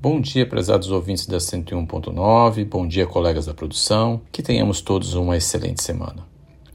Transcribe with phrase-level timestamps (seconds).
[0.00, 5.36] Bom dia, prezados ouvintes da 101.9, bom dia, colegas da produção, que tenhamos todos uma
[5.36, 6.24] excelente semana.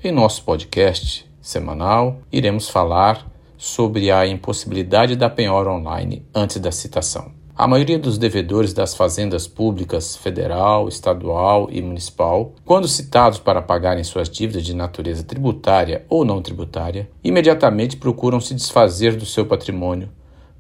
[0.03, 3.25] Em nosso podcast semanal, iremos falar
[3.57, 7.31] sobre a impossibilidade da penhora online antes da citação.
[7.55, 14.03] A maioria dos devedores das fazendas públicas federal, estadual e municipal, quando citados para pagarem
[14.03, 20.09] suas dívidas de natureza tributária ou não tributária, imediatamente procuram se desfazer do seu patrimônio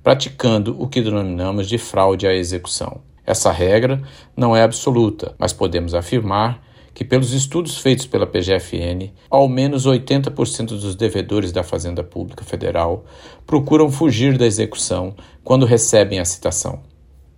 [0.03, 3.01] praticando o que denominamos de fraude à execução.
[3.25, 4.01] Essa regra
[4.35, 6.61] não é absoluta, mas podemos afirmar
[6.93, 13.05] que, pelos estudos feitos pela PGFN, ao menos 80% dos devedores da Fazenda Pública Federal
[13.47, 16.81] procuram fugir da execução quando recebem a citação.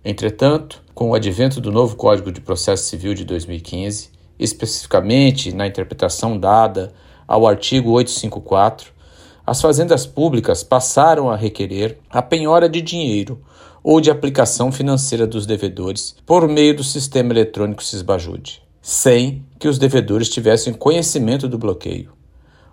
[0.04, 6.38] Entretanto, com o advento do novo Código de Processo Civil de 2015, especificamente na interpretação
[6.38, 6.92] dada
[7.26, 8.92] ao artigo 854,
[9.46, 13.40] as fazendas públicas passaram a requerer a penhora de dinheiro
[13.82, 19.78] ou de aplicação financeira dos devedores por meio do sistema eletrônico Sisbajude, sem que os
[19.78, 22.12] devedores tivessem conhecimento do bloqueio.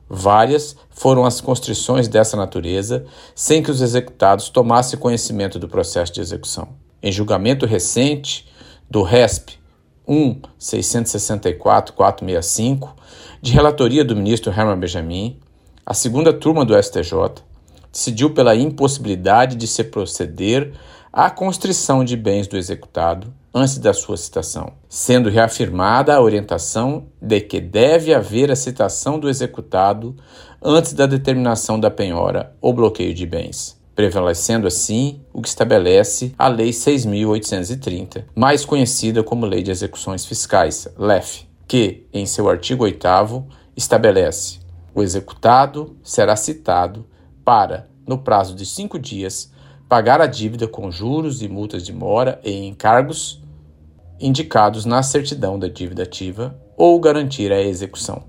[0.10, 6.22] Várias foram as constrições dessa natureza sem que os executados tomassem conhecimento do processo de
[6.22, 6.70] execução.
[7.02, 8.48] Em julgamento recente
[8.90, 9.60] do RESP
[10.08, 12.96] 1 664 465,
[13.42, 15.40] de relatoria do ministro Herman Benjamin,
[15.86, 17.44] a segunda turma do STJ
[17.92, 20.72] decidiu pela impossibilidade de se proceder
[21.12, 27.40] à constrição de bens do executado antes da sua citação, sendo reafirmada a orientação de
[27.42, 30.16] que deve haver a citação do executado
[30.62, 36.48] antes da determinação da penhora ou bloqueio de bens, prevalecendo assim o que estabelece a
[36.48, 43.06] Lei 6.830, mais conhecida como Lei de Execuções Fiscais, LEF, que, em seu artigo 8,
[43.76, 44.63] estabelece
[44.94, 47.06] o executado será citado
[47.44, 49.52] para, no prazo de cinco dias,
[49.90, 53.42] pagar a dívida com juros e multas de mora e encargos
[54.20, 58.24] indicados na certidão da dívida ativa ou garantir a execução.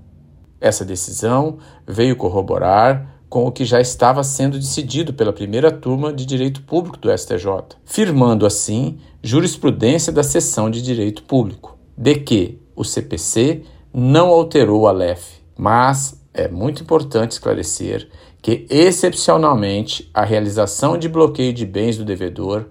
[0.59, 6.25] Essa decisão veio corroborar com o que já estava sendo decidido pela primeira turma de
[6.25, 12.83] Direito Público do STJ, firmando assim jurisprudência da seção de Direito Público, de que o
[12.83, 18.09] CPC não alterou a LEF, mas é muito importante esclarecer
[18.41, 22.65] que, excepcionalmente, a realização de bloqueio de bens do devedor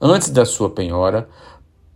[0.00, 1.28] antes da sua penhora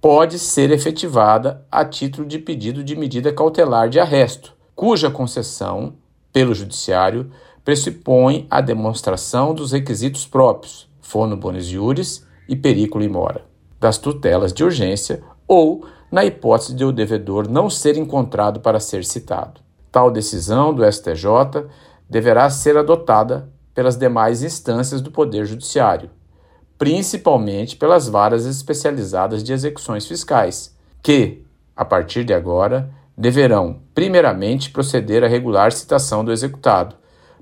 [0.00, 5.94] pode ser efetivada a título de pedido de medida cautelar de arresto, cuja concessão
[6.32, 7.30] pelo judiciário
[7.64, 13.44] pressupõe a demonstração dos requisitos próprios, fono bonis iuris e periculo mora,
[13.80, 19.04] das tutelas de urgência ou na hipótese de o devedor não ser encontrado para ser
[19.04, 19.65] citado.
[19.96, 21.70] Tal decisão do STJ
[22.06, 26.10] deverá ser adotada pelas demais instâncias do Poder Judiciário,
[26.76, 31.42] principalmente pelas varas especializadas de execuções fiscais, que,
[31.74, 36.94] a partir de agora, deverão, primeiramente, proceder à regular citação do executado,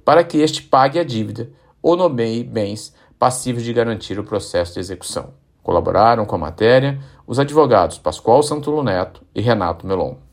[0.05, 1.51] para que este pague a dívida
[1.83, 5.35] ou nomeie bens passíveis de garantir o processo de execução.
[5.61, 10.15] Colaboraram com a matéria os advogados Pascoal Santulo Neto e Renato Melon.